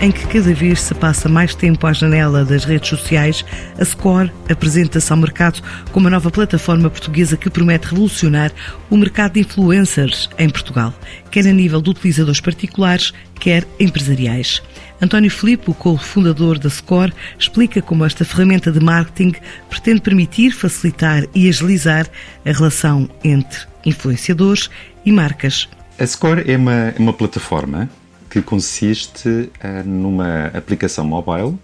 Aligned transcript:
em 0.00 0.10
que 0.10 0.26
cada 0.26 0.52
vez 0.52 0.80
se 0.82 0.94
passa 0.94 1.28
mais 1.28 1.54
tempo 1.54 1.86
à 1.86 1.92
janela 1.92 2.44
das 2.44 2.64
redes 2.64 2.88
sociais, 2.88 3.44
a 3.78 3.84
Score 3.84 4.30
apresenta-se 4.48 5.10
ao 5.10 5.18
mercado 5.18 5.62
como 5.92 6.04
uma 6.04 6.10
nova 6.10 6.30
plataforma 6.30 6.90
portuguesa 6.90 7.36
que 7.36 7.48
promete 7.48 7.88
revolucionar 7.88 8.52
o 8.90 8.96
mercado 8.96 9.32
de 9.32 9.40
influencers 9.40 10.28
em 10.38 10.50
Portugal, 10.50 10.92
quer 11.30 11.46
a 11.46 11.52
nível 11.52 11.80
de 11.80 11.90
utilizadores 11.90 12.40
particulares, 12.40 13.12
quer 13.40 13.66
empresariais. 13.80 14.62
António 15.00 15.30
Filipe, 15.30 15.70
o 15.70 15.74
co-fundador 15.74 16.58
da 16.58 16.70
Score, 16.70 17.12
explica 17.38 17.80
como 17.80 18.04
esta 18.04 18.24
ferramenta 18.24 18.70
de 18.70 18.80
marketing 18.80 19.34
pretende 19.68 20.00
permitir, 20.00 20.52
facilitar 20.52 21.24
e 21.34 21.48
agilizar 21.48 22.06
a 22.44 22.52
relação 22.52 23.08
entre 23.24 23.60
influenciadores 23.84 24.68
e 25.04 25.12
marcas. 25.12 25.68
A 25.98 26.06
Score 26.06 26.50
é 26.50 26.56
uma, 26.56 26.94
uma 26.98 27.12
plataforma 27.12 27.88
que 28.36 28.42
consiste 28.42 29.28
uh, 29.28 29.50
numa 29.86 30.48
aplicação 30.48 31.06
mobile 31.06 31.58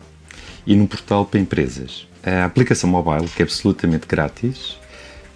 e 0.66 0.74
num 0.74 0.86
portal 0.86 1.26
para 1.26 1.38
empresas. 1.38 2.08
A 2.24 2.46
aplicação 2.46 2.88
mobile, 2.88 3.28
que 3.28 3.42
é 3.42 3.44
absolutamente 3.44 4.06
grátis, 4.06 4.78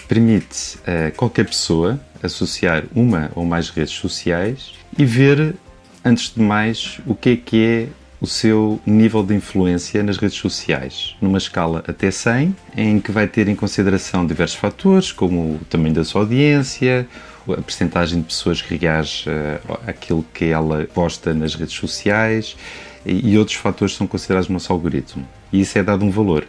permite 0.09 0.79
a 0.87 1.11
uh, 1.11 1.13
qualquer 1.15 1.45
pessoa 1.45 2.01
associar 2.23 2.85
uma 2.95 3.31
ou 3.35 3.45
mais 3.45 3.69
redes 3.69 3.93
sociais 3.93 4.73
e 4.97 5.05
ver, 5.05 5.55
antes 6.03 6.33
de 6.35 6.41
mais, 6.41 7.01
o 7.07 7.15
que 7.15 7.29
é 7.29 7.37
que 7.37 7.65
é 7.65 7.89
o 8.21 8.27
seu 8.27 8.81
nível 8.87 9.23
de 9.23 9.35
influência 9.35 10.03
nas 10.03 10.17
redes 10.17 10.39
sociais, 10.39 11.17
numa 11.21 11.39
escala 11.39 11.85
até 11.87 12.11
100, 12.11 12.57
em 12.77 13.01
que 13.01 13.13
vai 13.13 13.27
ter 13.27 13.49
em 13.49 13.55
consideração 13.55 14.27
diversos 14.27 14.57
fatores, 14.57 15.13
como 15.13 15.57
o 15.57 15.61
tamanho 15.69 15.95
da 15.95 16.05
sua 16.05 16.23
audiência, 16.23 17.07
a 17.49 17.63
percentagem 17.63 18.21
de 18.21 18.27
pessoas 18.27 18.61
que 18.61 18.77
reage 18.77 19.29
uh, 19.29 19.79
àquilo 19.87 20.25
que 20.35 20.47
ela 20.47 20.87
posta 20.93 21.33
nas 21.33 21.55
redes 21.55 21.75
sociais 21.75 22.57
e, 23.05 23.39
outros 23.39 23.57
fatores 23.57 23.95
são 23.95 24.07
considerados 24.07 24.49
no 24.49 24.55
nosso 24.55 24.73
algoritmo. 24.73 25.27
E 25.53 25.61
isso 25.61 25.79
é 25.79 25.83
dado 25.83 26.05
um 26.05 26.11
valor. 26.11 26.47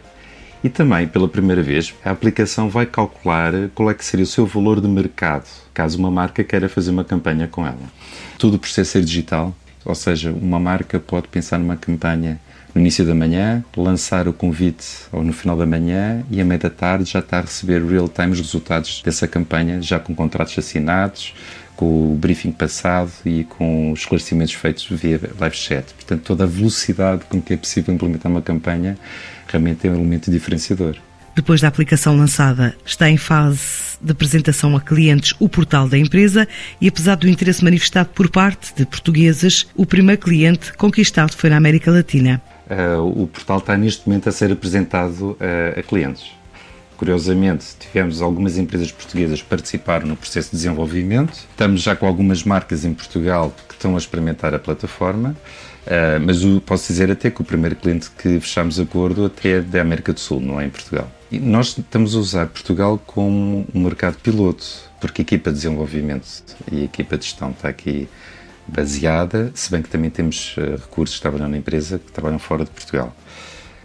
E 0.64 0.68
também, 0.68 1.06
pela 1.06 1.28
primeira 1.28 1.62
vez, 1.62 1.94
a 2.04 2.10
aplicação 2.10 2.68
vai 2.68 2.84
calcular 2.84 3.52
qual 3.76 3.90
é 3.90 3.94
que 3.94 4.04
seria 4.04 4.24
o 4.24 4.26
seu 4.26 4.44
valor 4.44 4.80
de 4.80 4.88
mercado, 4.88 5.46
caso 5.72 5.96
uma 5.96 6.10
marca 6.10 6.42
queira 6.42 6.68
fazer 6.68 6.90
uma 6.90 7.04
campanha 7.04 7.46
com 7.46 7.64
ela. 7.64 7.78
Tudo 8.38 8.56
o 8.56 8.58
processo 8.58 8.90
ser 8.90 9.04
digital, 9.04 9.54
ou 9.84 9.94
seja, 9.94 10.32
uma 10.32 10.58
marca 10.58 10.98
pode 10.98 11.28
pensar 11.28 11.58
numa 11.58 11.76
campanha 11.76 12.40
no 12.74 12.80
início 12.80 13.04
da 13.04 13.14
manhã, 13.14 13.64
lançar 13.76 14.28
o 14.28 14.32
convite 14.32 14.86
ou 15.10 15.24
no 15.24 15.32
final 15.32 15.56
da 15.56 15.66
manhã 15.66 16.22
e 16.30 16.40
à 16.40 16.44
meia 16.44 16.58
da 16.58 16.70
tarde 16.70 17.10
já 17.10 17.18
está 17.18 17.38
a 17.38 17.40
receber 17.40 17.82
real-time 17.82 18.32
os 18.32 18.40
resultados 18.40 19.02
dessa 19.02 19.26
campanha, 19.26 19.80
já 19.80 19.98
com 19.98 20.14
contratos 20.14 20.58
assinados, 20.58 21.34
com 21.74 22.12
o 22.12 22.16
briefing 22.16 22.52
passado 22.52 23.10
e 23.24 23.44
com 23.44 23.92
os 23.92 24.00
esclarecimentos 24.00 24.54
feitos 24.54 24.86
via 24.90 25.20
live 25.38 25.56
chat. 25.56 25.94
Portanto, 25.94 26.22
toda 26.22 26.44
a 26.44 26.46
velocidade 26.46 27.24
com 27.28 27.40
que 27.40 27.54
é 27.54 27.56
possível 27.56 27.94
implementar 27.94 28.30
uma 28.30 28.42
campanha 28.42 28.98
realmente 29.46 29.86
é 29.86 29.90
um 29.90 29.94
elemento 29.94 30.30
diferenciador. 30.30 30.96
Depois 31.34 31.60
da 31.60 31.68
aplicação 31.68 32.16
lançada, 32.16 32.74
está 32.84 33.08
em 33.08 33.16
fase 33.16 33.88
de 34.00 34.12
apresentação 34.12 34.76
a 34.76 34.80
clientes 34.80 35.34
o 35.38 35.48
portal 35.48 35.88
da 35.88 35.98
empresa 35.98 36.46
e, 36.80 36.88
apesar 36.88 37.16
do 37.16 37.28
interesse 37.28 37.64
manifestado 37.64 38.10
por 38.14 38.30
parte 38.30 38.74
de 38.74 38.84
portugueses, 38.84 39.66
o 39.76 39.86
primeiro 39.86 40.20
cliente 40.20 40.72
conquistado 40.74 41.34
foi 41.36 41.50
na 41.50 41.56
América 41.56 41.90
Latina. 41.90 42.40
Uh, 42.68 43.22
o 43.22 43.26
portal 43.26 43.58
está 43.58 43.76
neste 43.76 44.06
momento 44.06 44.28
a 44.28 44.32
ser 44.32 44.52
apresentado 44.52 45.30
uh, 45.32 45.78
a 45.78 45.82
clientes. 45.82 46.37
Curiosamente, 46.98 47.64
tivemos 47.78 48.20
algumas 48.20 48.58
empresas 48.58 48.90
portuguesas 48.90 49.40
que 49.40 49.48
participaram 49.48 50.04
no 50.04 50.16
processo 50.16 50.50
de 50.50 50.56
desenvolvimento. 50.56 51.46
Estamos 51.48 51.80
já 51.80 51.94
com 51.94 52.04
algumas 52.04 52.42
marcas 52.42 52.84
em 52.84 52.92
Portugal 52.92 53.54
que 53.68 53.74
estão 53.74 53.94
a 53.94 53.98
experimentar 53.98 54.52
a 54.52 54.58
plataforma, 54.58 55.36
uh, 55.86 56.20
mas 56.20 56.44
o, 56.44 56.60
posso 56.60 56.88
dizer 56.88 57.08
até 57.08 57.30
que 57.30 57.40
o 57.40 57.44
primeiro 57.44 57.76
cliente 57.76 58.10
que 58.10 58.40
fechamos 58.40 58.80
acordo 58.80 59.26
até 59.26 59.58
é 59.58 59.60
da 59.60 59.80
América 59.80 60.12
do 60.12 60.18
Sul, 60.18 60.40
não 60.40 60.60
é 60.60 60.66
em 60.66 60.70
Portugal. 60.70 61.08
E 61.30 61.38
nós 61.38 61.78
estamos 61.78 62.16
a 62.16 62.18
usar 62.18 62.46
Portugal 62.48 63.00
como 63.06 63.64
um 63.72 63.80
mercado 63.80 64.16
piloto, 64.16 64.66
porque 65.00 65.22
a 65.22 65.24
equipa 65.24 65.50
de 65.50 65.56
desenvolvimento 65.56 66.26
e 66.72 66.80
a 66.80 66.84
equipa 66.84 67.16
de 67.16 67.26
gestão 67.26 67.50
está 67.52 67.68
aqui 67.68 68.08
baseada, 68.66 69.52
se 69.54 69.70
bem 69.70 69.82
que 69.82 69.88
também 69.88 70.10
temos 70.10 70.56
uh, 70.56 70.72
recursos 70.72 71.14
que 71.14 71.22
trabalham 71.22 71.48
na 71.48 71.58
empresa 71.58 72.00
que 72.00 72.10
trabalham 72.10 72.40
fora 72.40 72.64
de 72.64 72.70
Portugal. 72.72 73.14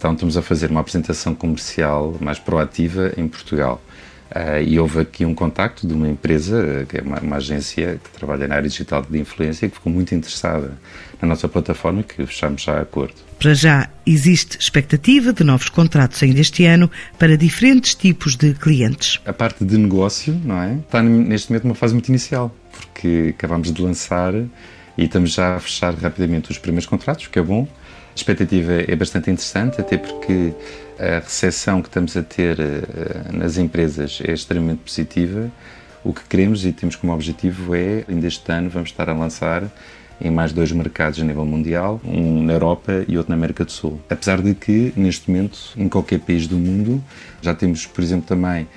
Então 0.04 0.12
estamos 0.12 0.36
a 0.36 0.42
fazer 0.42 0.70
uma 0.70 0.82
apresentação 0.82 1.34
comercial 1.34 2.18
mais 2.20 2.38
proativa 2.38 3.14
em 3.16 3.26
Portugal. 3.26 3.82
Uh, 4.30 4.62
e 4.62 4.78
houve 4.78 5.00
aqui 5.00 5.24
um 5.24 5.34
contacto 5.34 5.88
de 5.88 5.94
uma 5.94 6.10
empresa, 6.10 6.62
uh, 6.62 6.86
que 6.86 6.98
é 6.98 7.02
uma, 7.02 7.22
uma, 7.22 7.36
agência 7.38 8.02
que 8.04 8.10
trabalha 8.10 8.46
na 8.46 8.56
área 8.56 8.68
digital 8.68 9.02
de 9.02 9.18
influência, 9.18 9.70
que 9.70 9.76
ficou 9.76 9.94
muito 9.94 10.14
interessada 10.14 10.74
na 11.22 11.28
nossa 11.30 11.48
plataforma 11.48 12.02
e 12.02 12.04
que 12.04 12.26
fechamos 12.26 12.64
já 12.64 12.82
acordo. 12.82 13.14
Para 13.40 13.54
já, 13.54 13.90
existe 14.06 14.60
expectativa 14.60 15.32
de 15.32 15.46
novos 15.46 15.70
contratos 15.70 16.22
ainda 16.22 16.42
este 16.42 16.66
ano 16.66 16.92
para 17.18 17.38
diferentes 17.38 17.96
tipos 17.96 18.36
de 18.36 18.54
clientes. 18.56 19.22
A 19.26 19.32
parte 19.32 19.64
de 19.64 19.78
negócio, 19.78 20.38
não 20.44 20.62
é? 20.62 20.74
Está 20.74 21.02
neste 21.02 21.50
momento 21.50 21.64
numa 21.64 21.76
fase 21.76 21.94
muito 21.94 22.10
inicial, 22.10 22.54
porque 22.74 23.34
acabamos 23.38 23.72
de 23.72 23.82
lançar 23.82 24.34
e 24.36 24.50
estamos 24.98 25.32
já 25.32 25.56
a 25.56 25.60
fechar 25.62 25.94
rapidamente 25.94 26.52
os 26.52 26.58
primeiros 26.58 26.88
contratos, 26.88 27.28
o 27.28 27.30
que 27.30 27.40
é 27.40 27.42
bom. 27.42 27.66
A 28.14 28.16
expectativa 28.16 28.74
é 28.74 28.96
bastante 28.96 29.32
interessante, 29.32 29.82
até 29.82 29.98
porque 29.98 30.54
a 31.00 31.20
recepção 31.20 31.82
que 31.82 31.88
estamos 31.88 32.16
a 32.16 32.22
ter 32.22 32.60
eh, 32.60 32.84
nas 33.32 33.58
empresas 33.58 34.22
é 34.24 34.32
extremamente 34.32 34.82
positiva. 34.82 35.52
O 36.04 36.14
que 36.14 36.22
queremos 36.30 36.64
e 36.64 36.72
temos 36.72 36.96
como 36.96 37.12
objetivo 37.12 37.74
é, 37.74 38.06
ainda 38.08 38.28
este 38.28 38.52
ano, 38.52 38.70
vamos 38.70 38.90
estar 38.90 39.10
a 39.10 39.14
lançar 39.14 39.64
em 40.22 40.30
mais 40.30 40.54
dois 40.54 40.72
mercados 40.72 41.20
a 41.20 41.24
nível 41.24 41.44
mundial, 41.44 42.00
um 42.06 42.44
na 42.44 42.54
Europa 42.54 43.04
e 43.08 43.18
outro 43.18 43.32
na 43.32 43.36
América 43.36 43.66
do 43.66 43.72
Sul. 43.72 44.00
Apesar 44.08 44.42
de 44.42 44.54
que, 44.54 44.94
neste 44.96 45.32
momento, 45.32 45.58
em 45.76 45.90
qualquer 45.90 46.20
país 46.20 46.46
do 46.46 46.56
mundo, 46.56 47.04
já 47.42 47.56
temos, 47.56 47.88
por 47.88 48.04
exemplo, 48.04 48.28
também 48.28 48.68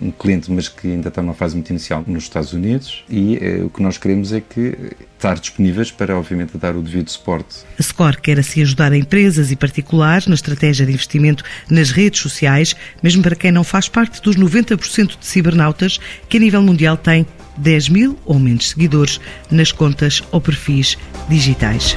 um 0.00 0.10
cliente, 0.10 0.50
mas 0.50 0.68
que 0.68 0.88
ainda 0.88 1.08
está 1.08 1.22
numa 1.22 1.34
fase 1.34 1.54
muito 1.54 1.70
inicial 1.70 2.04
nos 2.06 2.24
Estados 2.24 2.52
Unidos 2.52 3.04
e 3.08 3.36
eh, 3.36 3.62
o 3.64 3.70
que 3.70 3.82
nós 3.82 3.98
queremos 3.98 4.32
é 4.32 4.40
que 4.40 4.76
estar 5.14 5.38
disponíveis 5.38 5.90
para, 5.90 6.16
obviamente, 6.16 6.56
dar 6.58 6.74
o 6.74 6.82
devido 6.82 7.08
suporte. 7.08 7.58
A 7.78 7.82
SCORE 7.82 8.20
quer 8.20 8.38
assim 8.38 8.62
ajudar 8.62 8.92
empresas 8.92 9.50
e 9.50 9.56
particulares 9.56 10.26
na 10.26 10.34
estratégia 10.34 10.84
de 10.84 10.92
investimento 10.92 11.44
nas 11.70 11.90
redes 11.90 12.20
sociais, 12.20 12.74
mesmo 13.02 13.22
para 13.22 13.36
quem 13.36 13.52
não 13.52 13.64
faz 13.64 13.88
parte 13.88 14.20
dos 14.22 14.36
90% 14.36 15.18
de 15.18 15.26
cibernautas 15.26 15.98
que 16.28 16.36
a 16.36 16.40
nível 16.40 16.62
mundial 16.62 16.96
têm 16.96 17.26
10 17.56 17.88
mil 17.90 18.18
ou 18.24 18.38
menos 18.38 18.70
seguidores 18.70 19.20
nas 19.50 19.72
contas 19.72 20.22
ou 20.30 20.40
perfis 20.40 20.96
digitais. 21.28 21.96